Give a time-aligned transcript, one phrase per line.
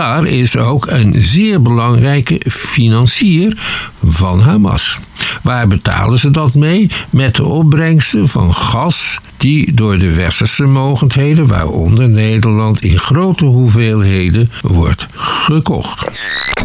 [0.00, 3.58] Is ook een zeer belangrijke financier
[4.04, 4.98] van Hamas.
[5.42, 6.90] Waar betalen ze dat mee?
[7.10, 14.50] Met de opbrengsten van gas die door de westerse mogendheden, waaronder Nederland, in grote hoeveelheden
[14.62, 16.10] wordt gekocht.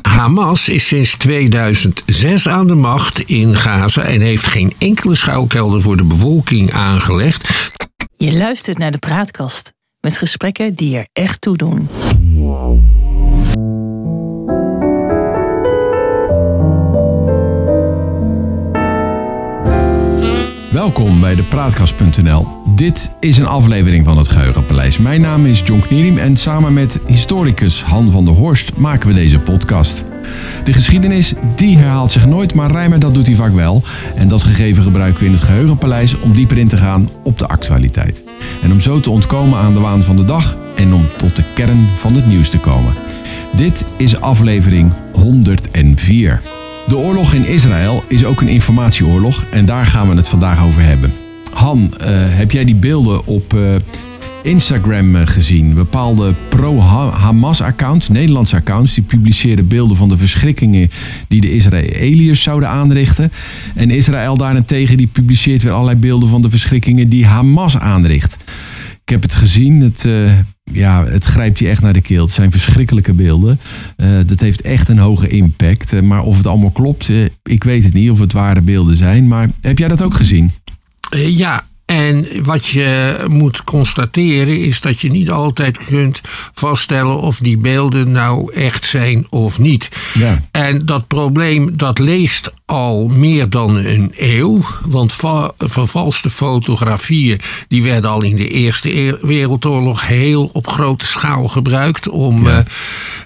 [0.02, 5.98] Hamas is sinds 2006 aan de macht in Gaza en heeft geen enkele schuilkelder voor
[5.98, 7.72] de bevolking aangelegd.
[8.18, 11.90] Je luistert naar de praatkast met gesprekken die er echt toe doen.
[20.76, 22.48] Welkom bij de Praatkast.nl.
[22.76, 24.98] Dit is een aflevering van het Geheugenpaleis.
[24.98, 29.14] Mijn naam is John Knierim en samen met historicus Han van der Horst maken we
[29.14, 30.04] deze podcast.
[30.64, 33.84] De geschiedenis die herhaalt zich nooit, maar Rijmer dat doet hij vaak wel.
[34.16, 37.48] En dat gegeven gebruiken we in het Geheugenpaleis om dieper in te gaan op de
[37.48, 38.24] actualiteit.
[38.62, 41.44] En om zo te ontkomen aan de waan van de dag en om tot de
[41.54, 42.94] kern van het nieuws te komen.
[43.56, 46.42] Dit is aflevering 104.
[46.88, 50.82] De oorlog in Israël is ook een informatieoorlog en daar gaan we het vandaag over
[50.82, 51.14] hebben.
[51.54, 53.76] Han, uh, heb jij die beelden op uh,
[54.44, 55.74] Instagram uh, gezien?
[55.74, 60.90] Bepaalde pro-Hamas-accounts, Nederlandse accounts, die publiceerden beelden van de verschrikkingen
[61.28, 63.32] die de Israëliërs zouden aanrichten.
[63.76, 68.38] En Israël daarentegen die publiceert weer allerlei beelden van de verschrikkingen die Hamas aanricht.
[69.04, 69.82] Ik heb het gezien.
[69.82, 70.08] Het,
[70.72, 72.24] ja, het grijpt je echt naar de keel.
[72.24, 73.60] Het zijn verschrikkelijke beelden.
[73.98, 75.94] Uh, dat heeft echt een hoge impact.
[75.94, 77.10] Uh, maar of het allemaal klopt,
[77.44, 78.10] ik weet het niet.
[78.10, 79.28] Of het ware beelden zijn.
[79.28, 80.52] Maar heb jij dat ook gezien?
[81.28, 86.22] ja, en wat je moet constateren is dat je niet altijd kunt
[86.54, 89.90] vaststellen of die beelden nou echt zijn of niet.
[90.14, 90.42] Ja.
[90.52, 94.62] En dat probleem dat leest al meer dan een eeuw.
[94.86, 95.16] Want
[95.58, 102.46] vervalste fotografieën die werden al in de Eerste Wereldoorlog heel op grote schaal gebruikt om
[102.46, 102.58] ja.
[102.58, 102.66] uh,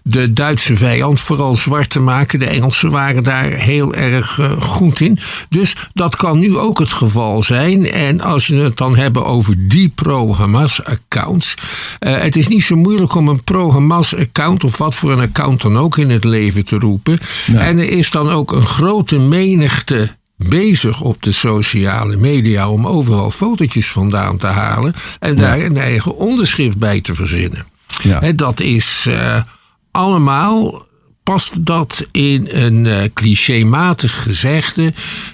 [0.03, 2.39] de Duitse vijand vooral zwart te maken.
[2.39, 5.19] De Engelsen waren daar heel erg uh, goed in.
[5.49, 7.91] Dus dat kan nu ook het geval zijn.
[7.91, 11.53] En als je het dan hebben over die pro-Hamas-accounts.
[11.99, 15.77] Uh, het is niet zo moeilijk om een pro-Hamas-account of wat voor een account dan
[15.77, 17.19] ook in het leven te roepen.
[17.45, 17.59] Ja.
[17.59, 23.31] En er is dan ook een grote menigte bezig op de sociale media om overal
[23.31, 25.65] fotootjes vandaan te halen en daar ja.
[25.65, 27.65] een eigen onderschrift bij te verzinnen.
[28.03, 28.19] Ja.
[28.19, 29.43] He, dat is uh,
[29.91, 30.85] allemaal,
[31.23, 34.93] past dat in een uh, clichématig gezegde.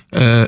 [0.10, 0.44] Uh,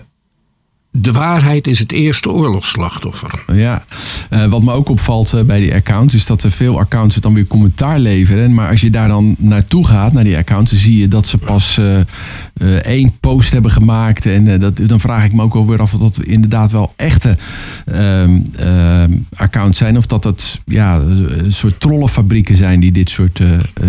[1.01, 3.43] de waarheid is het eerste oorlogsslachtoffer.
[3.53, 3.85] Ja,
[4.29, 7.33] uh, wat me ook opvalt uh, bij die accounts is dat er veel accounts dan
[7.33, 8.53] weer commentaar leveren.
[8.53, 11.37] Maar als je daar dan naartoe gaat, naar die accounts, dan zie je dat ze
[11.37, 14.25] pas uh, één post hebben gemaakt.
[14.25, 17.37] En dat, dan vraag ik me ook alweer af of dat inderdaad wel echte
[17.85, 19.97] ehm, accounts zijn.
[19.97, 23.41] Of dat het ja, een soort trollenfabrieken zijn die dit soort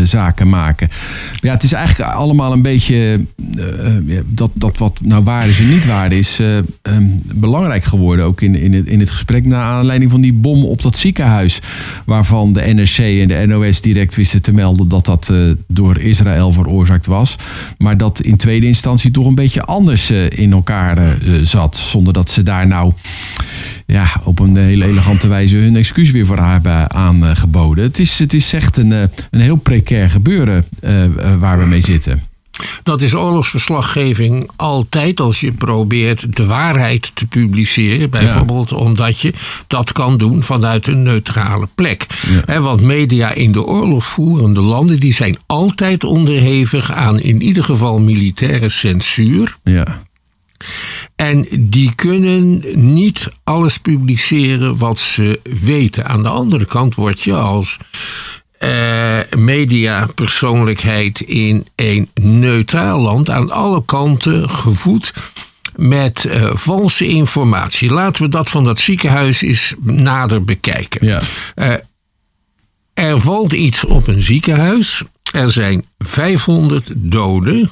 [0.04, 0.88] zaken maken.
[1.40, 3.20] Ja, het is eigenlijk allemaal een beetje
[4.26, 6.40] dat, dat wat nou waar is en niet waar is
[7.34, 8.25] belangrijk geworden.
[8.25, 11.60] Ook in, in, het, in het gesprek naar aanleiding van die bom op dat ziekenhuis.
[12.06, 16.53] Waarvan de NRC en de NOS direct wisten te melden dat dat uh, door Israël
[16.53, 17.37] veroorzaakt was.
[17.78, 21.76] Maar dat in tweede instantie toch een beetje anders uh, in elkaar uh, zat.
[21.76, 22.92] Zonder dat ze daar nou
[23.87, 27.84] ja, op een hele elegante wijze hun excuus weer voor hebben aangeboden.
[27.84, 30.64] Het is, het is echt een, een heel precair gebeuren
[31.38, 32.22] waar we mee zitten.
[32.82, 38.10] Dat is oorlogsverslaggeving altijd als je probeert de waarheid te publiceren.
[38.10, 38.76] Bijvoorbeeld ja.
[38.76, 39.32] omdat je
[39.66, 42.06] dat kan doen vanuit een neutrale plek.
[42.46, 42.60] Ja.
[42.60, 48.69] want media in de oorlogvoerende landen die zijn altijd onderhevig aan in ieder geval militaire
[48.69, 49.56] censuur.
[49.64, 50.06] Ja.
[51.16, 52.62] En die kunnen
[52.94, 56.06] niet alles publiceren wat ze weten.
[56.06, 57.78] Aan de andere kant word je als
[58.58, 65.12] uh, mediapersoonlijkheid in een neutraal land aan alle kanten gevoed
[65.76, 67.91] met uh, valse informatie.
[67.92, 71.06] Laten we dat van dat ziekenhuis eens nader bekijken.
[71.06, 71.22] Ja.
[71.56, 71.74] Uh,
[72.94, 75.02] er valt iets op een ziekenhuis.
[75.32, 77.70] Er zijn 500 doden.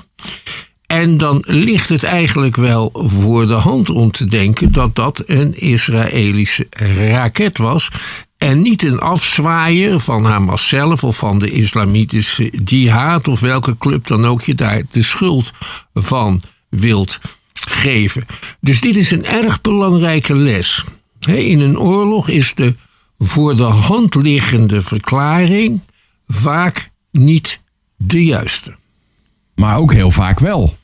[0.86, 5.54] En dan ligt het eigenlijk wel voor de hand om te denken dat dat een
[5.54, 6.66] Israëlische
[7.10, 7.90] raket was.
[8.38, 14.06] En niet een afzwaaien van Hamas zelf of van de islamitische jihad of welke club
[14.06, 15.50] dan ook je daar de schuld
[15.94, 17.18] van wilt
[17.68, 18.24] geven.
[18.60, 20.84] Dus dit is een erg belangrijke les.
[21.26, 22.74] In een oorlog is de
[23.18, 25.80] voor de hand liggende verklaring
[26.26, 27.60] vaak niet
[27.96, 28.76] de juiste.
[29.56, 30.76] Maar ook heel vaak wel.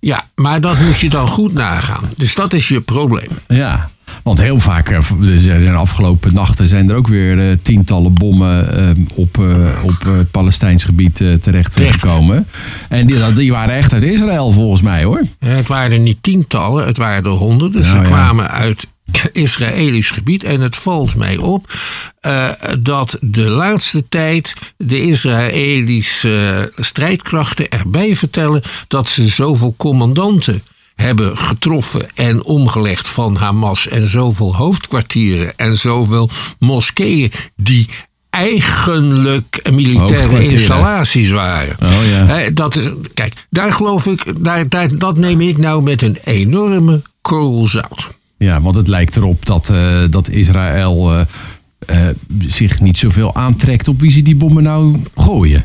[0.00, 2.10] Ja, maar dat moet je dan goed nagaan.
[2.16, 3.28] Dus dat is je probleem.
[3.48, 3.90] Ja.
[4.22, 9.04] Want heel vaak, eh, de afgelopen nachten zijn er ook weer eh, tientallen bommen eh,
[9.14, 9.38] op,
[9.82, 12.00] op het Palestijns gebied eh, terecht Terecht.
[12.00, 12.46] gekomen.
[12.88, 15.22] En die, die waren echt uit Israël volgens mij hoor.
[15.38, 17.80] Het waren er niet tientallen, het waren er honderden.
[17.80, 18.02] Nou Ze ja.
[18.02, 18.86] kwamen uit
[19.32, 20.44] Israëlisch gebied.
[20.44, 21.72] En het valt mij op
[22.20, 30.62] eh, dat de laatste tijd de Israëlische strijdkrachten erbij vertellen dat ze zoveel commandanten
[30.94, 37.88] hebben getroffen en omgelegd van Hamas en zoveel hoofdkwartieren en zoveel moskeeën die
[38.30, 41.76] eigenlijk militaire installaties waren.
[41.82, 42.50] Oh ja.
[42.50, 47.02] Dat is, kijk, daar geloof ik, daar, daar, dat neem ik nou met een enorme
[47.20, 48.10] korrel zout.
[48.42, 52.14] Ja, want het lijkt erop dat, eh, dat Israël eh, eh,
[52.46, 55.64] zich niet zoveel aantrekt op wie ze die bommen nou gooien.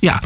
[0.00, 0.22] Ja,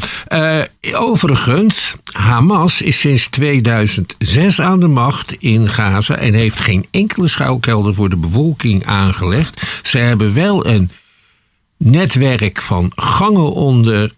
[0.91, 7.93] overigens, Hamas is sinds 2006 aan de macht in Gaza en heeft geen enkele schuilkelder
[7.93, 9.79] voor de bevolking aangelegd.
[9.83, 10.91] Ze hebben wel een
[11.77, 14.13] netwerk van gangen onder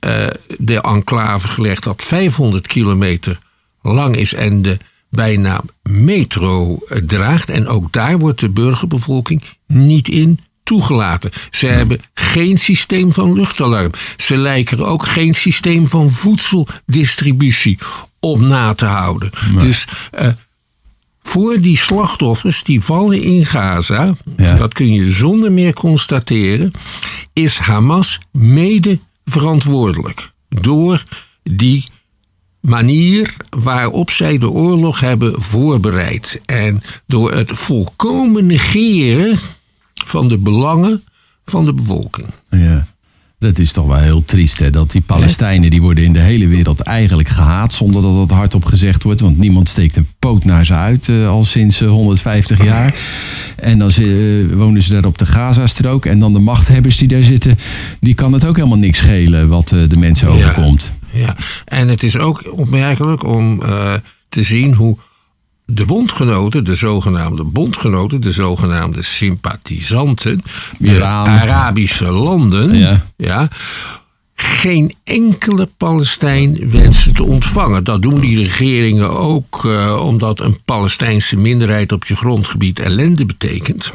[0.58, 3.40] de enclave gelegd dat 500 kilometer
[3.82, 4.78] lang is en de
[5.12, 7.50] bijnaam metro draagt.
[7.50, 11.32] En ook daar wordt de burgerbevolking niet in toegelaten.
[11.52, 13.92] Ze hebben geen systeem van luchtalarm.
[14.18, 17.78] Ze lijken er ook geen systeem van voedseldistributie
[18.20, 19.30] op na te houden.
[19.60, 20.28] Dus eh,
[21.22, 24.56] voor die slachtoffers die vallen in Gaza, Ja.
[24.56, 26.72] dat kun je zonder meer constateren,
[27.34, 31.04] is Hamas mede verantwoordelijk door
[31.44, 31.88] die
[32.62, 36.42] manier waarop zij de oorlog hebben voorbereid.
[36.46, 39.38] En door het volkomen negeren
[39.94, 41.04] van de belangen
[41.46, 42.28] van de bevolking.
[42.50, 42.88] Ja.
[43.42, 44.70] Dat is toch wel heel triest, hè?
[44.70, 48.66] Dat die Palestijnen, die worden in de hele wereld eigenlijk gehaat, zonder dat dat hardop
[48.66, 49.22] gezegd wordt.
[49.22, 52.94] Want niemand steekt een poot naar ze uit, eh, al sinds eh, 150 jaar.
[53.56, 56.06] En dan eh, wonen ze daar op de Gazastrook.
[56.06, 57.58] En dan de machthebbers die daar zitten,
[58.00, 60.84] die kan het ook helemaal niks schelen wat eh, de mensen overkomt.
[60.84, 61.01] Ja,
[61.66, 63.94] en het is ook opmerkelijk om eh,
[64.30, 64.98] te zien hoe
[65.66, 70.42] de bondgenoten, de zogenaamde bondgenoten, de zogenaamde sympathisanten,
[70.80, 71.28] de Iran.
[71.28, 73.06] Arabische landen, Ja.
[73.16, 73.48] ja,
[74.36, 77.84] geen enkele Palestijn wensen te ontvangen.
[77.84, 83.92] Dat doen die regeringen ook eh, omdat een Palestijnse minderheid op je grondgebied ellende betekent.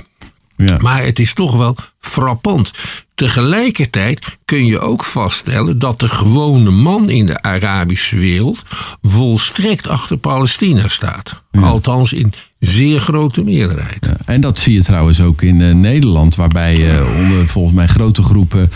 [0.56, 0.78] Ja.
[0.80, 2.70] Maar het is toch wel frappant.
[3.16, 8.62] Tegelijkertijd kun je ook vaststellen dat de gewone man in de Arabische wereld
[9.02, 11.42] volstrekt achter Palestina staat.
[11.60, 14.06] Althans in zeer grote meerderheid.
[14.06, 17.86] Ja, En dat zie je trouwens ook in eh, Nederland, waarbij eh, onder volgens mij
[17.86, 18.70] grote groepen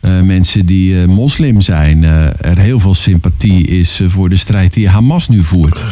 [0.00, 5.28] eh, mensen die moslim zijn, er heel veel sympathie is voor de strijd die Hamas
[5.28, 5.84] nu voert.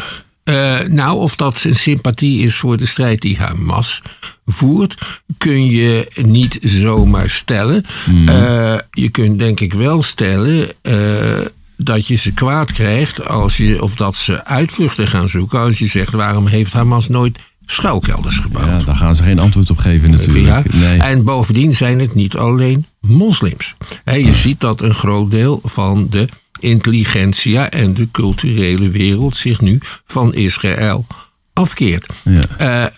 [0.44, 4.02] Eh, nou, of dat een sympathie is voor de strijd die Hamas
[4.46, 7.85] voert, kun je niet zomaar stellen.
[8.26, 11.46] Eh, je kunt denk ik wel stellen eh,
[11.76, 15.87] dat je ze kwaad krijgt als je, of dat ze uitvluchten gaan zoeken als je
[15.87, 18.67] zegt waarom heeft Hamas nooit schuilkelders gebouwd.
[18.67, 20.17] Ja, daar gaan ze geen antwoord op geven Ja.
[20.17, 20.73] natuurlijk.
[20.75, 20.99] Nee.
[20.99, 23.75] En bovendien zijn het niet alleen moslims.
[24.05, 26.29] Je ziet dat een groot deel van de
[26.65, 31.07] intelligentsia en de culturele wereld zich nu van Israël
[31.53, 32.07] afkeert.
[32.25, 32.43] Ja.
[32.59, 32.93] Eh,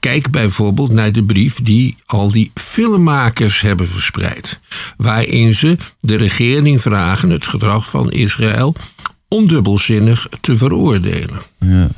[0.00, 4.60] kijk bijvoorbeeld naar de brief die al die filmmakers hebben verspreid.
[4.96, 8.74] Waarin ze de regering vragen het gedrag van Israël
[9.28, 11.42] ondubbelzinnig te veroordelen.
[11.58, 11.88] Ja.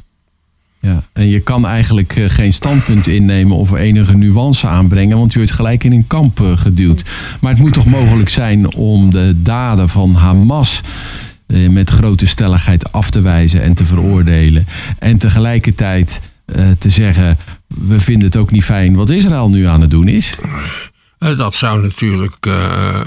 [1.28, 5.84] Je kan eigenlijk eh, geen standpunt innemen of enige nuance aanbrengen, want je wordt gelijk
[5.84, 7.04] in een kamp eh, geduwd.
[7.40, 10.80] Maar het moet toch mogelijk zijn om de daden van Hamas
[11.46, 14.66] eh, met grote stelligheid af te wijzen en te veroordelen.
[14.98, 16.20] En tegelijkertijd
[16.78, 20.36] te zeggen, we vinden het ook niet fijn wat Israël nu aan het doen is.
[21.24, 22.54] Eh, Dat zou natuurlijk eh,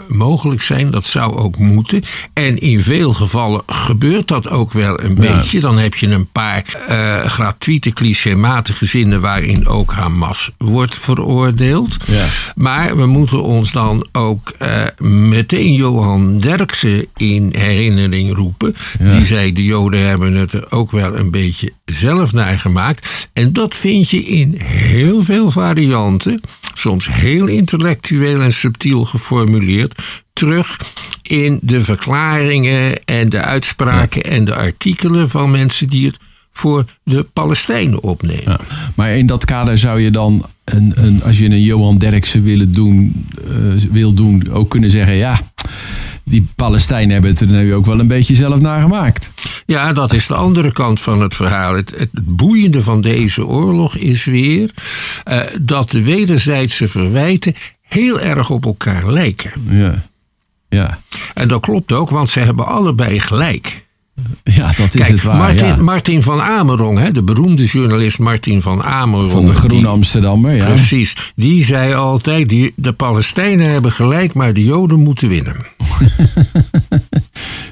[0.07, 2.03] mogelijk zijn, dat zou ook moeten.
[2.33, 5.33] En in veel gevallen gebeurt dat ook wel een Ja.
[5.35, 5.59] beetje.
[5.59, 11.97] Dan heb je een paar eh, gratuite, clichématige zinnen waarin ook Hamas wordt veroordeeld.
[12.07, 12.25] Ja.
[12.55, 14.53] Maar we moeten ons dan ook
[14.99, 18.75] meteen Johan Derksen in herinnering roepen.
[18.99, 19.09] Ja.
[19.09, 23.27] Die zei, de Joden hebben het er ook wel een beetje zelf naar gemaakt.
[23.33, 26.41] En dat vind je in heel veel varianten,
[26.79, 30.01] soms heel intellectueel en subtiel geformuleerd,
[30.33, 30.77] terug
[31.21, 36.17] in de verklaringen en de uitspraken en de artikelen van mensen die het
[36.51, 38.43] voor de Palestijnen opnemen.
[38.43, 38.59] Ja.
[38.95, 42.71] Maar in dat kader zou je dan, een, een, als je een Johan Derksen willen
[42.71, 45.39] doen, eh, wil doen, ook kunnen zeggen: ja,
[46.29, 49.31] die Palestijnen hebben het er nu ook wel een beetje zelf naar gemaakt.
[49.65, 51.75] Ja, dat is de andere kant van het verhaal.
[51.75, 54.71] Het, het boeiende van deze oorlog is weer
[55.23, 59.51] eh, dat de wederzijdse verwijten heel erg op elkaar lijken.
[59.69, 60.05] Ja.
[60.69, 60.99] Ja.
[61.33, 63.85] En dat klopt ook, want ze hebben allebei gelijk.
[64.43, 65.37] Ja, dat is Kijk, het waar.
[65.37, 65.75] Martin, ja.
[65.75, 69.31] Martin van Amerong, hè, de beroemde journalist Martin van Amerong.
[69.31, 70.65] Van de Groene die- Amsterdammer, ja.
[70.65, 75.55] Precies, die zei altijd: die, de Palestijnen hebben gelijk, maar de Joden moeten winnen.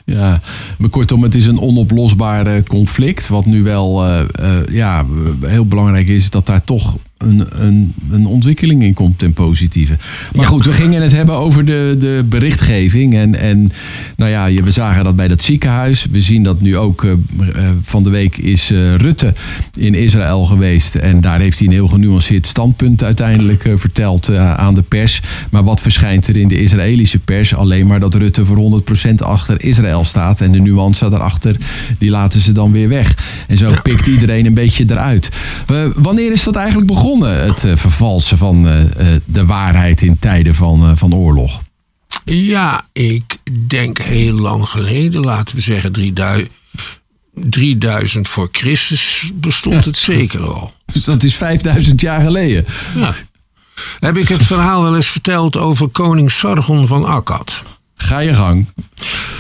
[0.05, 0.41] Ja,
[0.77, 3.27] maar kortom, het is een onoplosbaar conflict.
[3.27, 5.05] Wat nu wel eh, eh, ja,
[5.45, 9.97] heel belangrijk is, dat daar toch een, een, een ontwikkeling in komt ten positieve.
[10.33, 10.49] Maar Ja.
[10.49, 13.15] goed, we gingen het hebben over de, de berichtgeving.
[13.15, 13.71] En, en
[14.17, 16.07] nou ja, we zagen dat bij dat ziekenhuis.
[16.11, 19.33] We zien dat nu ook eh, eh, van de week is eh, Rutte
[19.79, 20.95] in Israël geweest.
[20.95, 25.21] En daar heeft hij een heel genuanceerd standpunt uiteindelijk verteld aan de pers.
[25.51, 27.55] Maar wat verschijnt er in de Israëlische pers?
[27.55, 30.41] Alleen maar dat Rutte voor 100% achter Israël staat.
[30.41, 31.55] En de nuance daarachter,
[31.97, 33.43] die laten ze dan weer weg.
[33.47, 35.29] En zo pikt iedereen een beetje eruit.
[35.95, 37.04] Wanneer is dat eigenlijk begonnen?
[37.13, 41.61] Het eh, vervalsen van eh, eh, de waarheid in tijden van, van oorlog.
[42.23, 46.49] Ja, ik denk heel lang geleden, laten we zeggen 3000,
[47.33, 50.73] 3000 voor Christus, bestond het zeker al.
[50.85, 52.65] Dus dat is 5000 jaar geleden.
[52.95, 53.13] Ja.
[53.99, 57.61] Heb ik het verhaal wel eens verteld over koning Sargon van Akkad?
[58.05, 58.67] Ga je gang.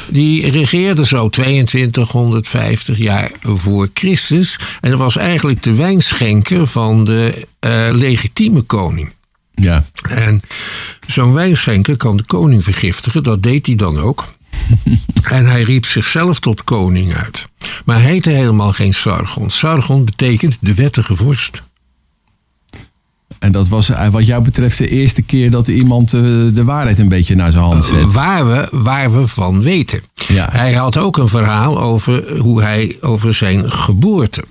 [0.09, 4.59] Die regeerde zo 2250 jaar voor Christus.
[4.81, 9.11] En dat was eigenlijk de wijnschenker van de eh, legitieme koning.
[9.55, 9.85] Ja.
[10.09, 10.41] En
[11.07, 14.33] zo'n wijnschenker kan de koning vergiftigen, dat deed hij dan ook.
[15.37, 17.47] en hij riep zichzelf tot koning uit.
[17.85, 19.49] Maar hij heette helemaal geen Sargon.
[19.49, 21.63] Sargon betekent de wettige vorst.
[23.45, 26.21] En dat was eh, wat jou betreft de eerste keer dat iemand eh,
[26.53, 28.13] de waarheid een beetje naar zijn hand zet.
[28.13, 30.01] Waar we, waar we van weten.
[30.27, 30.49] Ja.
[30.51, 34.43] Hij had ook een verhaal over hoe hij over zijn geboorte.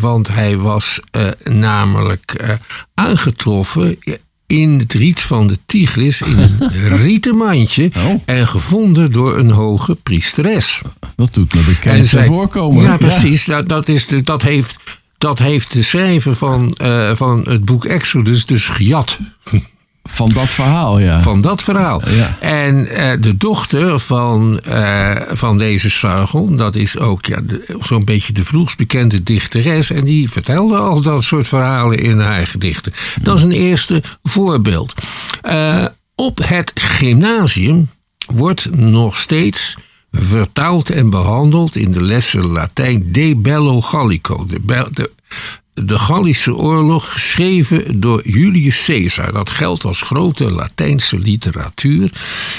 [0.00, 2.48] Want hij was eh, namelijk eh,
[2.94, 3.98] aangetroffen
[4.46, 6.58] in het riet van de Tigris in een
[7.02, 8.14] rieten mandje Oh.
[8.24, 10.80] en gevonden door een hoge priesteres.
[11.16, 12.82] Dat doet me bekend zij- voorkomen.
[12.82, 13.44] Ja, precies.
[13.44, 14.76] Dat, dat, is de, dat, heeft,
[15.22, 19.18] dat heeft de schrijver van, eh, van het boek Exodus dus gejat.
[20.04, 21.20] Van dat verhaal, ja.
[21.20, 22.02] Van dat verhaal.
[22.08, 22.36] Ja.
[22.40, 27.38] En eh, de dochter van, eh, van deze Sargon, dat is ook ja,
[27.80, 29.90] zo'n beetje de vroegst bekende dichteres.
[29.90, 32.92] En die vertelde al dat soort verhalen in haar gedichten.
[33.20, 34.94] Dat is een eerste voorbeeld.
[36.14, 37.90] Op het gymnasium
[38.26, 39.76] wordt nog steeds
[40.12, 44.46] vertaald en behandeld in de lessen Latijn De Bello Gallico.
[44.46, 45.10] De,
[45.74, 49.32] de Gallische oorlog, geschreven door Julius Caesar.
[49.32, 52.12] Dat geldt als grote Latijnse literatuur.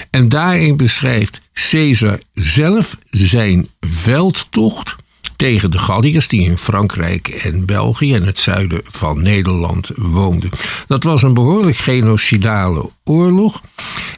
[0.09, 4.95] En daarin beschrijft Caesar zelf zijn veldtocht
[5.35, 10.49] tegen de Galliërs die in Frankrijk en België en het zuiden van Nederland woonden.
[10.87, 13.61] Dat was een behoorlijk genocidale oorlog.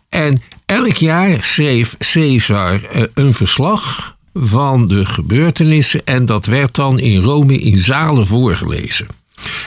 [0.09, 6.99] En elk jaar schreef Caesar eh, een verslag van de gebeurtenissen en dat werd dan
[6.99, 9.07] in Rome in zalen voorgelezen.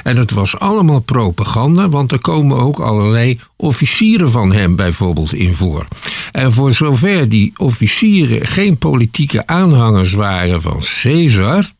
[0.02, 5.54] En het was allemaal propaganda, want er komen ook allerlei officieren van hem bijvoorbeeld in
[5.54, 5.86] voor.
[6.32, 11.70] En voor zover die officieren geen politieke aanhangers waren van Caesar,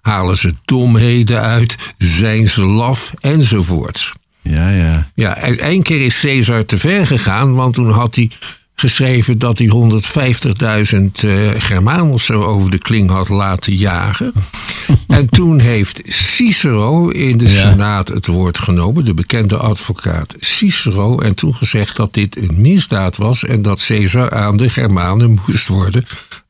[0.00, 4.12] halen ze domheden uit, zijn ze laf enzovoorts.
[4.48, 5.06] Ja, ja.
[5.14, 8.30] Ja, en één keer is Caesar te ver gegaan, want toen had hij
[8.74, 14.32] geschreven dat hij 150.000 eh Germanen over de kling had laten jagen.
[15.08, 21.34] en toen heeft Cicero in de Senaat het woord genomen, de bekende advocaat Cicero, en
[21.34, 26.04] toen gezegd dat dit een misdaad was en dat Caesar aan de Germanen moest worden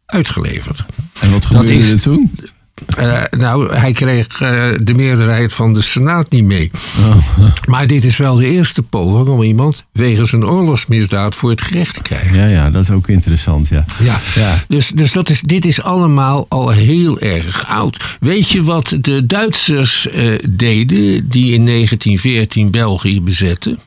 [0.06, 0.80] uitgeleverd.
[1.20, 2.32] En wat gebeurde is- er toen?
[2.86, 6.70] Eh, nou, hij kreeg eh, de meerderheid van de Senaat niet mee.
[7.68, 11.94] Maar dit is wel de eerste poging om iemand wegens een oorlogsmisdaad voor het gerecht
[11.94, 12.36] te krijgen.
[12.36, 13.84] Ja, ja, dat is ook interessant, ja.
[13.98, 14.64] Ja, Ja.
[14.68, 18.16] dus, dus dat is, dit is allemaal al heel erg oud.
[18.20, 23.78] Weet je wat de Duitsers eh, deden die in 1914 België bezetten?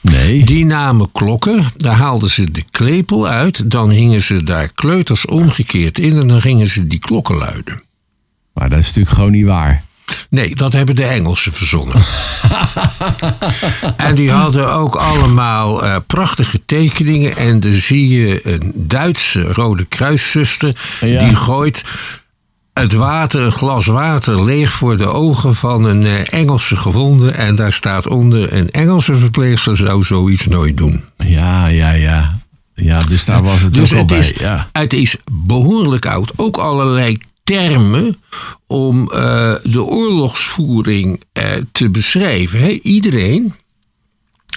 [0.00, 0.44] Nee.
[0.44, 5.98] Die namen klokken, daar haalden ze de klepel uit, dan hingen ze daar kleuters omgekeerd
[5.98, 7.82] in en dan gingen ze die klokken luiden.
[8.52, 9.84] Maar dat is natuurlijk gewoon niet waar.
[10.30, 11.96] Nee, dat hebben de Engelsen verzonnen.
[13.96, 17.36] en die hadden ook allemaal eh, prachtige tekeningen.
[17.36, 20.76] En dan zie je een Duitse Rode Kruiszuster.
[21.00, 21.18] Ja.
[21.18, 21.84] Die gooit
[22.72, 27.30] het water, een glas water, leeg voor de ogen van een eh, Engelse gewonde.
[27.30, 31.04] En daar staat onder: een Engelse verpleegster zou zoiets nooit doen.
[31.16, 32.38] Ja, ja, ja.
[32.74, 34.18] Ja, dus daar was het Dus ook al het bij.
[34.18, 34.68] is, ja.
[34.72, 36.32] het is behoorlijk oud.
[36.36, 38.16] Ook allerlei termen
[38.66, 42.86] om eh, de oorlogsvoering eh, te beschrijven.
[42.86, 43.54] Iedereen,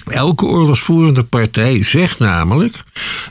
[0.06, 2.82] elke oorlogsvoerende partij zegt namelijk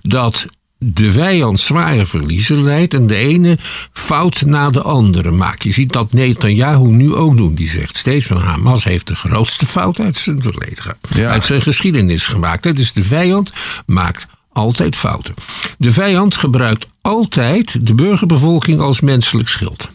[0.01, 0.45] dat
[0.85, 3.57] de vijand zware verliezen leidt en de ene
[3.91, 5.63] fout na de andere maakt.
[5.63, 7.55] Je ziet dat Netanyahu nu ook doen.
[7.55, 11.29] Die zegt steeds van Hamas heeft de grootste fout uit zijn verleden, Ja.
[11.29, 12.75] uit zijn geschiedenis gemaakt.
[12.75, 13.51] Dus de vijand
[13.85, 15.33] maakt altijd fouten.
[15.77, 19.89] De vijand gebruikt altijd de burgerbevolking als menselijk schild.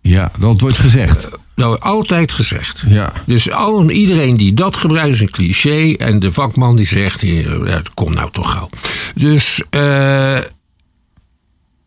[0.00, 1.28] ja, dat wordt gezegd.
[1.60, 2.82] Nou, altijd gezegd.
[2.86, 3.12] Ja.
[3.26, 5.92] Dus al, iedereen die dat gebruikt is een cliché.
[5.92, 8.68] En de vakman die zegt, ja, het komt nou toch gauw.
[9.14, 10.38] Dus eh,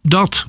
[0.01, 0.47] dat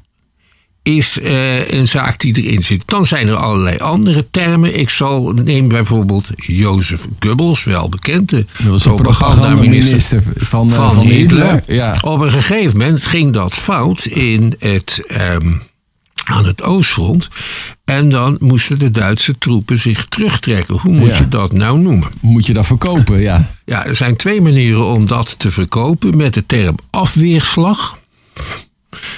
[0.83, 2.83] is eh, een zaak die erin zit.
[2.87, 4.79] Dan zijn er allerlei andere termen.
[4.79, 8.29] Ik zal neem bijvoorbeeld Jozef Goebbels, wel bekend.
[8.29, 11.53] de Dat was de propagandaminister van, eh, van, van Hitler.
[11.53, 11.63] Hitler.
[11.77, 11.97] Ja.
[12.01, 15.53] Op een gegeven moment ging dat fout in het, ehm,
[16.25, 17.29] aan het Oostfront.
[17.85, 20.77] En dan moesten de Duitse troepen zich terugtrekken.
[20.79, 21.19] Hoe moet Ja.
[21.19, 22.09] je dat nou noemen?
[22.21, 23.21] Moet je dat verkopen?
[23.21, 23.51] Ja.
[23.65, 26.17] Ja, er zijn twee manieren om dat te verkopen.
[26.17, 27.99] Met de term afweerslag.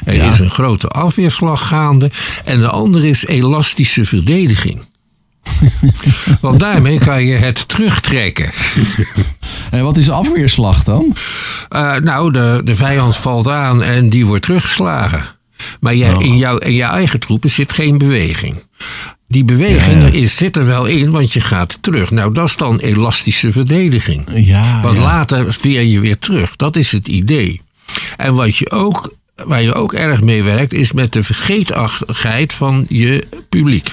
[0.04, 0.24] Er Ja.
[0.28, 2.10] is een grote afweerslag gaande.
[2.44, 4.80] En de andere is elastische verdediging.
[6.40, 8.50] Want daarmee kan je het terugtrekken.
[9.70, 11.16] En wat is afweerslag dan?
[11.68, 15.24] Eh, nou, de, de vijand valt aan en die wordt teruggeslagen.
[15.80, 16.24] Maar jij, Oh.
[16.24, 18.54] in, jou, in je eigen troepen zit geen beweging.
[19.28, 20.08] Die beweging Ja.
[20.20, 22.10] is, zit er wel in, want je gaat terug.
[22.10, 24.22] Nou, dat is dan elastische verdediging.
[24.34, 26.56] Ja, Want later veer je weer terug.
[26.56, 27.60] Dat is het idee.
[28.16, 32.86] En wat je ook, waar je ook erg mee werkt, is met de vergeetachtigheid van
[32.88, 33.92] je publiek.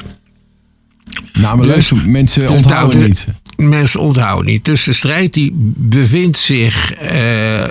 [1.34, 3.24] Namelijk, Dus- mensen dus onthouden nou, de-
[3.58, 3.70] niet.
[3.70, 4.66] Mensen onthouden niet.
[4.66, 6.94] Dus de strijd die bevindt zich.
[6.94, 7.64] eh,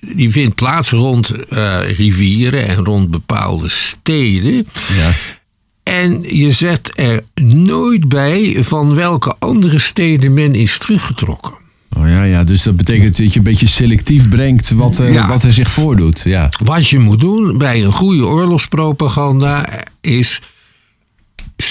[0.00, 4.66] die vindt plaats rond eh, rivieren en rond bepaalde steden.
[4.96, 5.10] Ja.
[5.82, 11.52] En je zet er nooit bij van welke andere steden men is teruggetrokken.
[11.96, 15.28] Oh ja, ja, dus dat betekent dat je een beetje selectief brengt wat er, Ja.
[15.28, 16.20] wat er zich voordoet.
[16.24, 16.50] Ja.
[16.64, 19.68] Wat je moet doen bij een goede oorlogspropaganda
[20.00, 20.42] is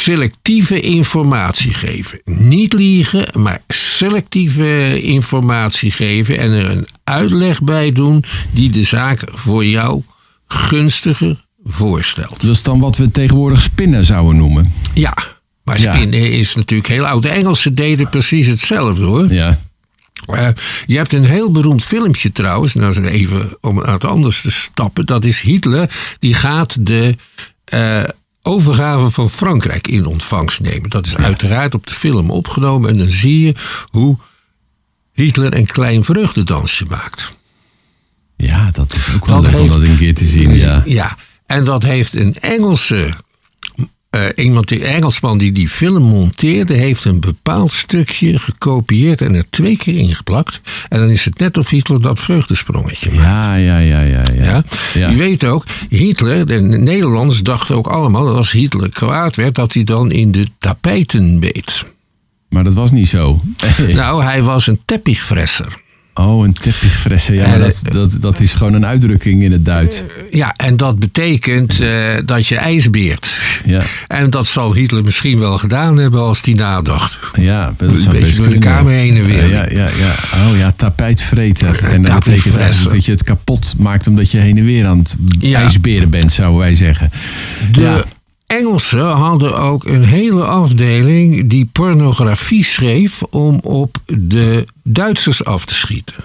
[0.07, 2.21] selectieve informatie geven.
[2.25, 9.23] Niet liegen, maar selectieve informatie geven en er een uitleg bij doen die de zaak
[9.33, 10.01] voor jou
[10.47, 12.43] gunstiger voorstelt.
[12.43, 14.73] Is dan wat we tegenwoordig spinnen zouden noemen.
[14.93, 15.17] Ja,
[15.63, 15.93] maar Ja.
[15.93, 17.21] spinnen is natuurlijk heel oud.
[17.21, 19.33] De Engelsen deden precies hetzelfde hoor.
[19.33, 19.59] Ja.
[20.25, 20.49] Eh,
[20.85, 25.05] je hebt een heel beroemd filmpje trouwens, nou even om het anders te stappen.
[25.05, 27.15] Dat is Hitler, die gaat de
[27.63, 28.03] eh,
[28.47, 30.89] overgave van Frankrijk in ontvangst nemen.
[30.89, 33.53] Dat is uiteraard op de film opgenomen en dan zie je
[33.89, 34.17] hoe
[35.13, 37.33] Hitler een klein vreugdedansje maakt.
[38.35, 40.53] ja, dat is ook wel Dat leuk om dat een keer te zien.
[40.53, 40.81] Ja.
[40.85, 43.13] Ja, en dat heeft een Engelse.
[44.09, 49.45] Eh, iemand, die Engelsman die die film monteerde, heeft een bepaald stukje gekopieerd en er
[49.49, 50.61] twee keer ingeplakt.
[50.89, 53.25] En dan is het net of Hitler dat vreugdesprongetje maakt.
[53.25, 54.43] Ja, ja, ja, ja, ja.
[54.43, 54.63] Ja?
[54.93, 55.09] Ja.
[55.09, 59.73] Je weet ook, Hitler, de Nederlanders dachten ook allemaal dat als Hitler kwaad werd, dat
[59.73, 61.85] hij dan in de tapijten beet.
[62.49, 63.41] Maar dat was niet zo.
[63.93, 65.85] Nou, hij was een teppichfresser.
[66.17, 67.35] Oh, een teppichfressen.
[67.35, 70.03] Ja, maar En, dat, dat, dat is gewoon een uitdrukking in het Duits.
[70.31, 71.89] Ja, en dat betekent eh,
[72.25, 73.35] dat je ijsbeert.
[73.65, 77.17] Ja, En dat zal Hitler misschien wel gedaan hebben als hij nadacht.
[77.39, 79.49] ja dat Een zou beetje best door de kamer heen en weer.
[79.49, 80.15] Ja, ja, ja.
[80.49, 81.83] Oh ja, tapijtvreter.
[81.83, 84.97] En dat betekent eigenlijk dat je het kapot maakt omdat je heen en weer aan
[84.99, 85.59] het Ja.
[85.61, 87.11] ijsberen bent, zouden wij zeggen.
[87.71, 88.03] De Ja.
[88.47, 95.73] Engelsen hadden ook een hele afdeling die pornografie schreef om op de Duitsers af te
[95.73, 96.23] schieten.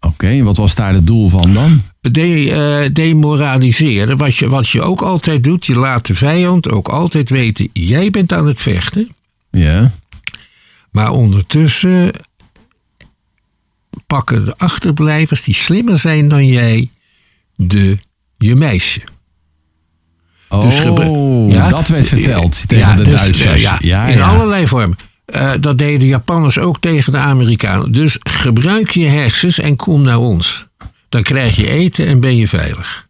[0.00, 1.82] Oké, wat was daar het doel van dan?
[2.00, 4.16] De, eh, demoraliseren.
[4.16, 8.10] Wat je, wat je ook altijd doet, je laat de vijand ook altijd weten: jij
[8.10, 9.08] bent aan het vechten.
[9.50, 9.92] Ja,
[10.90, 12.10] Maar ondertussen
[14.06, 16.90] pakken de achterblijvers die slimmer zijn dan jij
[17.56, 17.98] de,
[18.38, 19.00] je meisje.
[20.50, 21.68] Oh, Dus gebru- Ja?
[21.68, 23.50] dat werd verteld tegen Ja, de dus, Duitsers.
[23.50, 24.96] eh, ja, ja, in allerlei vormen.
[25.24, 27.92] Eh, dat deden de Japanners ook tegen de Amerikanen.
[27.92, 30.66] Dus gebruik je hersens en kom naar ons.
[31.08, 33.08] Dan krijg je eten en ben je veilig.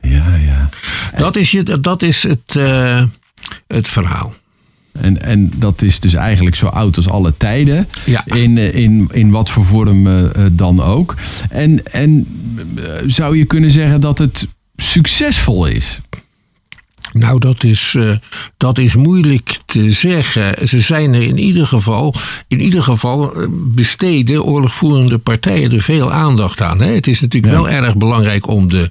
[0.00, 0.68] ja, ja.
[1.16, 3.02] Dat is, je, dat is het, eh,
[3.66, 4.34] het verhaal.
[5.00, 7.88] En, en dat is dus eigenlijk zo oud als alle tijden.
[8.04, 8.24] Ja.
[8.26, 11.14] In, eh, in, in wat voor vorm eh, eh, dan ook.
[11.50, 12.26] En, en
[12.76, 15.98] eh, zou je kunnen zeggen dat het succesvol is?
[17.12, 18.12] Nou, dat is, uh,
[18.56, 20.68] dat is moeilijk te zeggen.
[20.68, 22.14] Ze zijn er in ieder geval,
[22.48, 26.80] in ieder geval eh, besteden oorlogvoerende partijen er veel aandacht aan.
[26.80, 26.94] Hè?
[26.94, 28.90] Het is natuurlijk wel erg belangrijk om, de,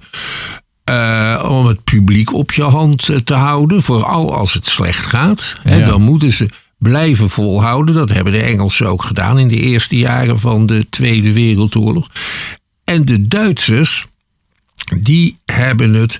[0.90, 3.82] uh, om het publiek op je hand te houden.
[3.82, 5.56] Vooral als het slecht gaat.
[5.62, 5.76] Hè?
[5.76, 5.86] Ja.
[5.86, 7.96] Dan moeten ze blijven volhouden.
[7.96, 12.08] Dat hebben de Engelsen ook gedaan in de eerste jaren van de Tweede Wereldoorlog.
[12.84, 14.06] En de Duitsers,
[15.00, 16.20] die hebben het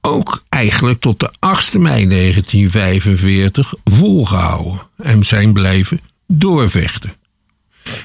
[0.00, 7.12] ook eigenlijk tot de 8 mei 1945 volgehouden en zijn blijven doorvechten.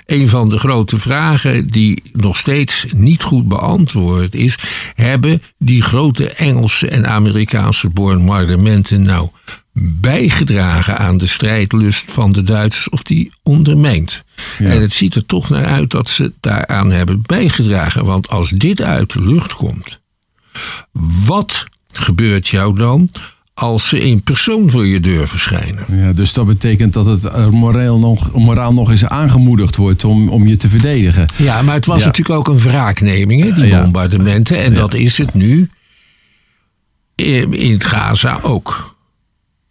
[0.06, 4.58] Een van de grote vragen die nog steeds niet goed beantwoord is:
[4.96, 9.30] hebben die grote Engelse en Amerikaanse bombardementen nou
[10.02, 14.22] bijgedragen aan de strijdlust van de Duitsers of die ondermijnt?
[14.58, 18.06] En het ziet er toch naar uit dat ze daaraan hebben bijgedragen.
[18.06, 20.00] Want als dit uit de lucht komt,
[21.26, 21.66] wat
[21.98, 23.10] gebeurt jou dan
[23.54, 25.86] als ze in persoon voor je deur verschijnen.
[25.92, 30.48] Ja, dus dat betekent dat het moreel nog, moraal nog eens aangemoedigd wordt om, om
[30.48, 31.26] je te verdedigen.
[31.38, 34.58] Ja, maar het was natuurlijk ook een wraakneming, hè, die bombardementen.
[34.58, 35.70] En dat is het nu
[37.16, 38.96] in, in Gaza ook.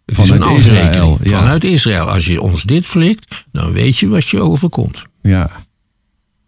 [0.05, 1.19] Het vanuit Israël.
[1.23, 1.39] Ja.
[1.39, 2.05] Vanuit Israël.
[2.05, 5.03] Als je ons dit flikt, dan weet je wat je overkomt.
[5.21, 5.51] Ja.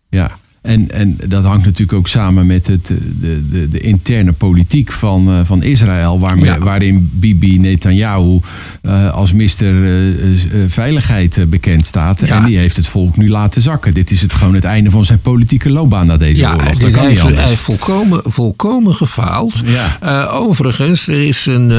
[0.09, 0.39] Ja.
[0.63, 2.87] En, en dat hangt natuurlijk ook samen met het,
[3.19, 6.59] de, de, de interne politiek van, uh, van Israël, waarmee, ja.
[6.59, 8.39] waarin Bibi Netanyahu
[8.81, 12.19] uh, als mister uh, veiligheid bekend staat.
[12.19, 12.37] Ja.
[12.37, 13.93] En die heeft het volk nu laten zakken.
[13.93, 16.77] Dit is het gewoon het einde van zijn politieke loopbaan na deze ja, oorlog.
[16.77, 19.61] Dat kan hij, hij heeft volkomen, volkomen gefaald.
[19.65, 20.25] Ja.
[20.25, 21.71] overigens, er is een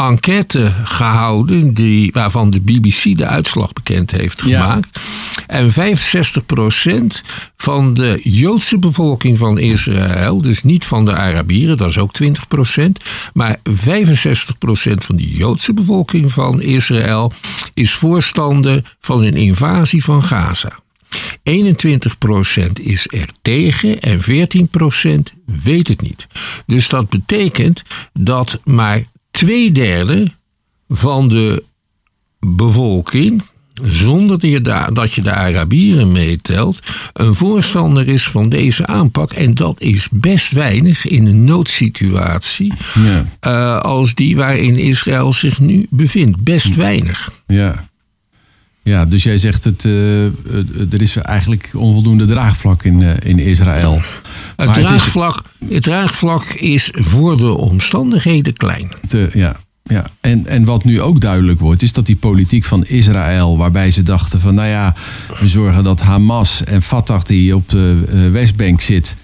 [0.00, 4.88] enquête gehouden die, waarvan de BBC de uitslag bekend heeft gemaakt.
[4.92, 5.00] Ja.
[5.46, 5.74] En 65%
[7.56, 12.26] van de Joodse bevolking van Israël, dus niet van de Arabieren, dat is ook 20%,
[13.32, 13.62] maar 65%
[14.96, 17.32] van de Joodse bevolking van Israël
[17.74, 20.78] is voorstander van een invasie van Gaza.
[21.10, 26.26] 21% is er tegen en 14% weet het niet.
[26.66, 27.82] Dus dat betekent
[28.12, 29.02] dat maar
[29.40, 30.30] twee derde
[30.88, 31.64] van de
[32.38, 33.42] bevolking,
[33.82, 34.38] zonder
[34.94, 36.78] dat je de Arabieren meetelt,
[37.12, 39.30] een voorstander is van deze aanpak.
[39.30, 43.26] En dat is best weinig in een noodsituatie ja.
[43.46, 46.38] uh, als die waarin Israël zich nu bevindt.
[46.38, 47.32] Best weinig.
[47.46, 47.89] Ja.
[48.90, 50.24] Ja, dus jij zegt het, uh,
[50.90, 54.00] er is eigenlijk onvoldoende draagvlak in, uh, in Israël.
[54.56, 58.90] Het draagvlak, het draagvlak is voor de omstandigheden klein.
[59.08, 60.06] Te, ja, ja.
[60.20, 64.02] En, en wat nu ook duidelijk wordt, is dat die politiek van Israël, waarbij ze
[64.02, 64.94] dachten van, nou ja,
[65.40, 69.16] we zorgen dat Hamas en Fatah die op de Westbank zit,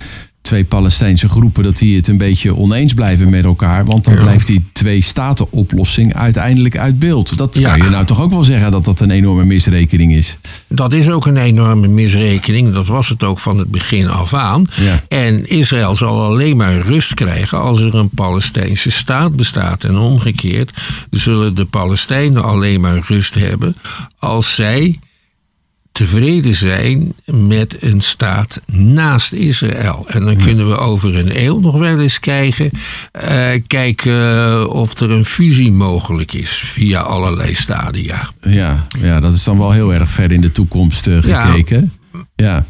[0.47, 3.85] twee Palestijnse groepen, dat die het een beetje oneens blijven met elkaar.
[3.85, 7.37] Want dan blijft die twee-staten-oplossing uiteindelijk uit beeld.
[7.37, 10.39] Dat kan je nou toch ook wel zeggen dat dat een enorme misrekening is.
[10.69, 12.73] Dat is ook een enorme misrekening.
[12.73, 14.67] Dat was het ook van het begin af aan.
[14.81, 15.03] Ja.
[15.09, 19.85] En Israël zal alleen maar rust krijgen als er een Palestijnse staat bestaat.
[19.85, 20.71] En omgekeerd
[21.11, 23.77] zullen de Palestijnen alleen maar rust hebben
[24.19, 24.99] als zij
[25.97, 30.05] tevreden zijn met een staat naast Israël.
[30.09, 32.71] En dan kunnen we over een eeuw nog wel eens kijken,
[33.29, 38.31] uh, kijken of er een fusie mogelijk is via allerlei stadia.
[38.41, 41.93] Ja, ja dat is dan wel heel erg ver in de toekomst uh, gekeken.
[42.37, 42.47] Ja.
[42.47, 42.67] ja.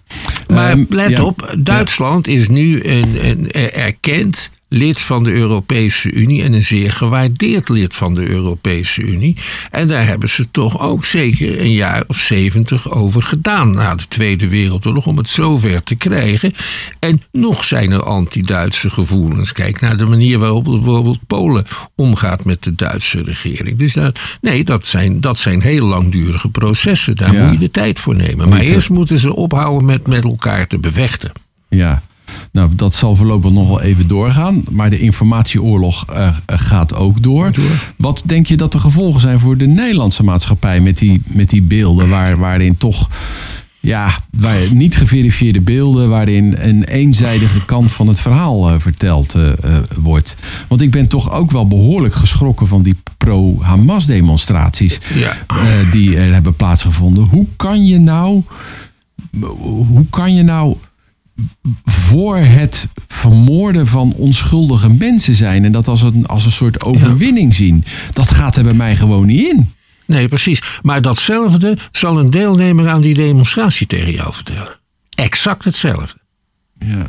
[0.55, 1.25] Maar um, let ja.
[1.25, 6.93] op, Duitsland is nu een, een erkend lid van de Europese Unie en een zeer
[6.93, 9.37] gewaardeerd lid van de Europese Unie.
[9.71, 14.09] En daar hebben ze toch ook zeker een jaar of zeventig over gedaan na de
[14.09, 16.53] Tweede Wereldoorlog om het zover te krijgen.
[16.99, 19.53] En nog zijn er anti-Duitse gevoelens.
[19.53, 23.79] Kijk naar de manier waarop bijvoorbeeld Polen omgaat met de Duitse regering.
[23.79, 27.17] Dus dat, nee, dat zijn, dat zijn heel langdurige processen.
[27.17, 27.43] Daar ja.
[27.43, 28.49] moet je de tijd voor nemen.
[28.49, 31.33] Maar eerst moeten ze ophouden met met elkaar te bevechten.
[31.69, 32.03] Ja,
[32.53, 34.63] nou, dat zal voorlopig nog wel even doorgaan.
[34.71, 37.53] Maar de informatieoorlog uh, gaat ook door.
[37.53, 37.93] door.
[37.97, 41.63] Wat denk je dat de gevolgen zijn voor de Nederlandse maatschappij met die, met die
[41.63, 43.09] beelden waar, waarin toch.
[43.81, 49.53] Ja, waar niet geverifieerde beelden, waarin een eenzijdige kant van het verhaal uh, verteld uh,
[49.97, 50.37] wordt.
[50.69, 55.37] Want ik ben toch ook wel behoorlijk geschrokken van die pro-Hamas-demonstraties ja.
[55.91, 57.25] die er hebben plaatsgevonden.
[57.25, 58.43] Hoe kan je nou.
[59.61, 60.77] Hoe kan je nou
[61.85, 65.65] voor het vermoorden van onschuldige mensen zijn.
[65.65, 67.85] En dat als een, als een soort overwinning zien.
[68.13, 69.75] Dat gaat er bij mij gewoon niet in.
[70.07, 70.63] Nee, precies.
[70.83, 74.79] Maar datzelfde zal een deelnemer aan die demonstratie tegen jou vertellen.
[75.15, 76.19] Exact hetzelfde.
[76.79, 77.07] Ja.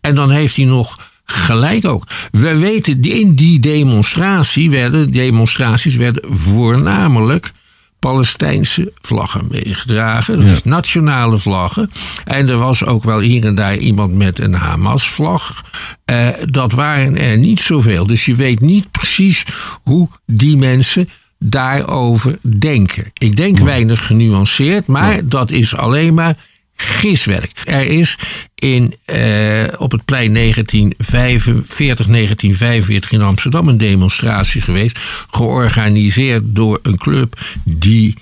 [0.00, 2.06] En dan heeft hij nog gelijk ook.
[2.30, 7.52] We weten, in die demonstratie werden, demonstraties werden voornamelijk
[8.00, 10.40] Palestijnse vlaggen meegedragen.
[10.40, 11.90] Dus nationale vlaggen.
[12.24, 15.64] En er was ook wel hier en daar iemand met een Hamas-vlag.
[16.04, 18.06] Eh, dat waren er niet zoveel.
[18.06, 19.46] Dus je weet niet precies
[19.82, 21.08] hoe die mensen
[21.38, 23.10] daarover denken.
[23.14, 26.36] Ik denk weinig genuanceerd, maar dat is alleen maar
[26.80, 27.52] giswerk.
[27.64, 28.16] Er is
[28.54, 34.98] in, eh, op het plein 1945, 1945 in Amsterdam een demonstratie geweest.
[35.30, 38.14] Georganiseerd door een club die,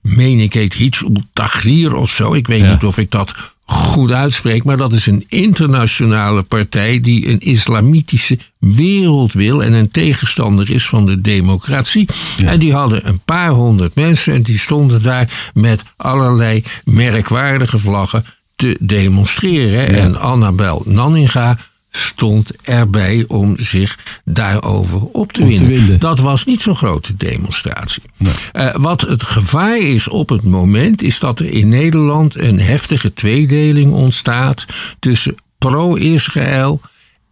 [0.00, 2.34] meen ik, heet Hizb Tahrir of zo.
[2.34, 7.28] Ik weet niet of ik dat goed uitspreek, maar dat is een internationale partij die
[7.28, 12.08] een islamitische wereld wil en een tegenstander is van de democratie.
[12.44, 18.24] En die hadden een paar honderd mensen en die stonden daar met allerlei merkwaardige vlaggen
[18.56, 19.88] te demonstreren.
[19.88, 21.58] En Annabel Nanninga
[21.96, 26.00] stond erbij om zich daarover op te, winnen.
[26.00, 28.02] Dat was niet zo'n grote demonstratie.
[28.18, 33.12] Uh, wat het gevaar is op het moment, is dat er in Nederland een heftige
[33.12, 34.66] tweedeling ontstaat
[34.98, 36.80] tussen pro-Israël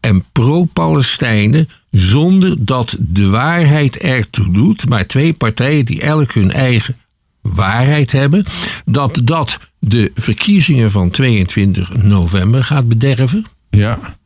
[0.00, 6.96] en pro-Palestijnen, zonder dat de waarheid ertoe doet, maar twee partijen die elk hun eigen
[7.40, 8.44] waarheid hebben,
[8.84, 13.46] dat dat de verkiezingen van 22 november gaat bederven.
[13.70, 14.16] Ja.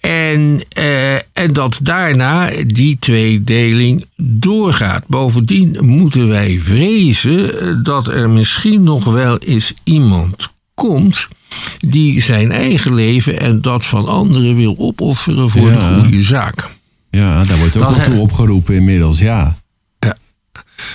[0.00, 5.06] En, eh, en dat daarna die tweedeling doorgaat.
[5.06, 11.28] Bovendien moeten wij vrezen dat er misschien nog wel eens iemand komt
[11.78, 16.68] die zijn eigen leven en dat van anderen wil opofferen voor de goede zaak.
[17.10, 19.58] Ja, daar wordt ook al toe opgeroepen inmiddels, ja.
[19.98, 20.16] ja.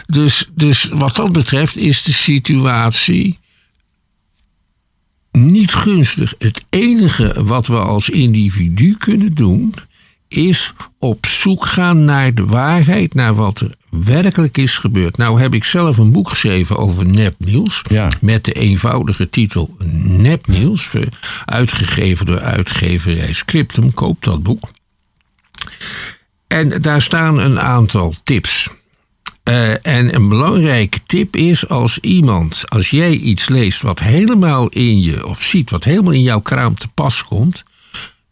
[0.06, 3.38] Dus, dus wat dat betreft is de situatie
[5.38, 6.34] niet gunstig.
[6.38, 9.74] Het enige wat we als individu kunnen doen,
[10.28, 15.18] is op zoek gaan naar de waarheid, naar wat er werkelijk is gebeurd.
[15.18, 17.82] Nou heb ik zelf een boek geschreven over nepnieuws.
[17.90, 18.10] Ja.
[18.22, 20.94] Met de eenvoudige titel Nepnieuws.
[21.46, 23.94] Uitgegeven door uitgeverij Scriptum.
[23.94, 24.72] Koop dat boek.
[26.48, 28.70] En daar staan een aantal tips.
[29.50, 35.02] Uh, en een belangrijke tip is als iemand, als jij iets leest wat helemaal in
[35.02, 37.64] je, of ziet wat helemaal in jouw kraam te pas komt,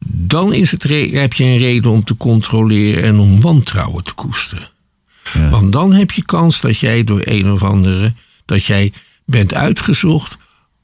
[0.05, 4.69] dan is het heb je een reden om te controleren en om wantrouwen te koesteren.
[5.33, 5.49] Ja.
[5.49, 8.13] Want dan heb je kans dat jij door een of andere,
[8.45, 8.93] dat jij
[9.25, 10.37] bent uitgezocht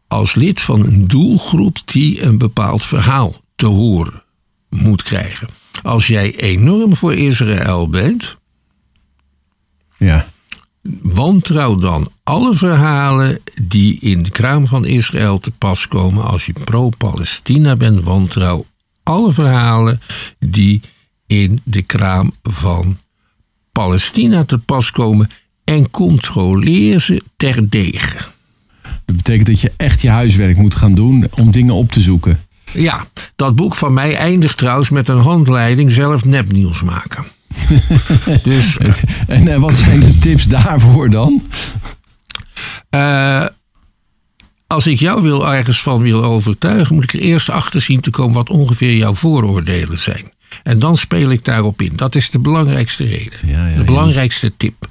[0.07, 4.23] als lid van een doelgroep die een bepaald verhaal te horen
[4.69, 5.47] moet krijgen.
[5.81, 8.36] Als jij enorm voor Israël bent,
[9.97, 10.27] ja.
[11.01, 16.23] Wantrouw dan alle verhalen die in de kraam van Israël te pas komen.
[16.23, 18.65] Als je pro-Palestina bent, wantrouw
[19.03, 20.01] alle verhalen
[20.39, 20.81] die
[21.27, 22.97] in de kraam van
[23.71, 25.29] Palestina te pas komen.
[25.63, 28.17] En controleer ze terdege.
[29.05, 32.39] Dat betekent dat je echt je huiswerk moet gaan doen om dingen op te zoeken.
[32.73, 37.25] Ja, dat boek van mij eindigt trouwens met een handleiding zelf nepnieuws maken.
[38.43, 38.77] dus,
[39.27, 41.41] en, en wat zijn de tips daarvoor dan?
[42.95, 43.45] Uh,
[44.67, 48.09] als ik jou wil ergens van wil overtuigen, moet ik er eerst achter zien te
[48.09, 50.31] komen wat ongeveer jouw vooroordelen zijn.
[50.63, 51.95] En dan speel ik daarop in.
[51.95, 53.39] Dat is de belangrijkste reden.
[53.45, 54.89] Ja, ja, de belangrijkste tip.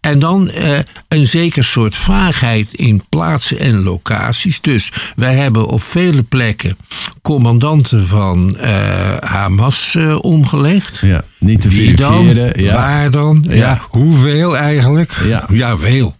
[0.00, 4.60] En dan uh, een zeker soort vaagheid in plaatsen en locaties.
[4.60, 6.76] Dus wij hebben op vele plekken
[7.22, 10.98] commandanten van uh, Hamas uh, omgelegd.
[10.98, 12.50] Ja, niet te Wie dan?
[12.54, 12.74] Ja.
[12.74, 13.44] Waar dan?
[13.48, 13.54] Ja.
[13.54, 13.80] ja.
[13.88, 15.12] Hoeveel eigenlijk?
[15.24, 16.16] Ja, ja veel.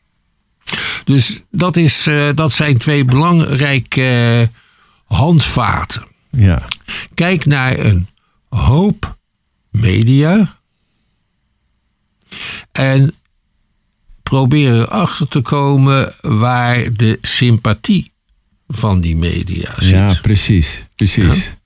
[1.04, 4.48] dus dat, is, dat zijn twee belangrijke
[5.04, 6.06] handvaten.
[6.30, 6.60] Ja.
[7.14, 8.08] Kijk naar een
[8.48, 9.16] hoop
[9.70, 10.57] media
[12.72, 13.14] en
[14.22, 18.12] proberen erachter te komen waar de sympathie
[18.68, 19.90] van die media zit.
[19.90, 20.84] Ja, precies.
[20.96, 21.56] Precies.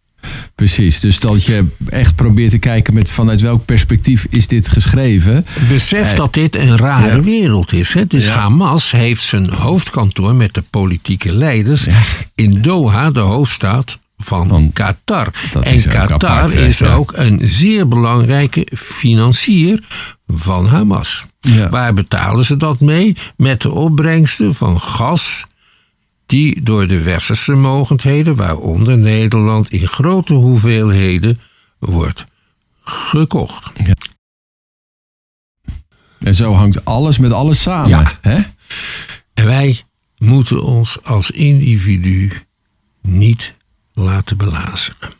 [0.54, 5.46] Precies, dus dat je echt probeert te kijken met vanuit welk perspectief is dit geschreven.
[5.68, 7.92] Besef eh, dat dit een rare wereld is.
[7.92, 8.06] Hè?
[8.06, 11.86] Dus Hamas heeft zijn hoofdkantoor met de politieke leiders
[12.34, 15.32] in Doha, de hoofdstad van, Qatar.
[15.62, 19.84] En Qatar is ook een zeer belangrijke financier
[20.26, 21.26] van Hamas.
[21.70, 23.16] Waar betalen ze dat mee?
[23.36, 25.46] Met de opbrengsten van gas
[26.26, 31.40] die door de westerse mogendheden, waaronder Nederland, in grote hoeveelheden
[31.78, 32.26] wordt
[32.82, 33.72] gekocht.
[36.18, 37.88] En zo hangt alles met alles samen.
[37.88, 38.18] Ja.
[38.20, 38.40] Hè?
[39.34, 39.82] En wij
[40.18, 42.32] moeten ons als individu
[43.02, 43.54] niet
[43.94, 45.12] laten belazeren.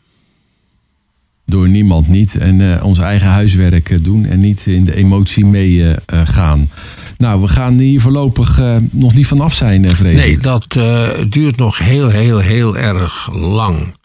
[1.45, 2.35] Door niemand niet.
[2.35, 6.69] En eh, ons eigen huiswerk eh, doen en niet in de emotie meegaan.
[7.17, 11.09] nou, we gaan hier voorlopig eh, nog niet vanaf zijn, uh, vrees Nee, dat eh,
[11.29, 13.95] duurt nog heel, heel, heel erg lang.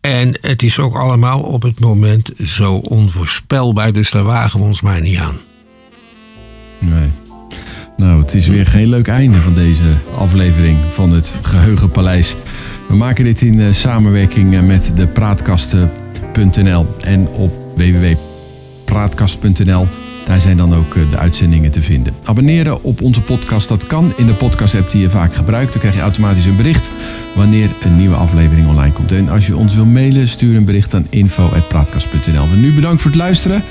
[0.00, 4.80] En het is ook allemaal op het moment zo onvoorspelbaar, dus daar wagen we ons
[4.80, 5.36] maar niet aan.
[6.78, 7.10] Nee.
[7.96, 12.36] Nou, het is weer geen leuk einde van deze aflevering van het Geheugenpaleis.
[12.88, 19.88] We maken dit in eh, samenwerking eh, met de praatkasten.nl en op www.praatkast.nl.
[20.24, 22.14] Daar zijn dan ook eh, de uitzendingen te vinden.
[22.24, 25.72] Abonneren op onze podcast, dat kan in de podcast-app die je vaak gebruikt.
[25.72, 26.90] Dan krijg je automatisch een bericht
[27.34, 29.12] wanneer een nieuwe aflevering online komt.
[29.12, 32.46] En als je ons wil mailen, stuur een bericht aan info.praatkast.nl.
[32.56, 33.62] Nu bedankt voor het luisteren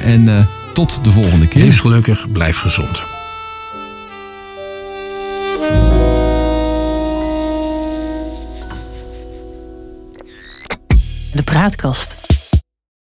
[0.00, 1.62] en tot de volgende keer.
[1.62, 3.17] Wees gelukkig, blijf gezond.
[11.32, 12.27] De praatkast.